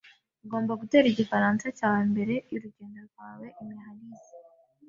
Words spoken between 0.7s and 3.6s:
gutera igifaransa cyawe mbere yurugendo rwawe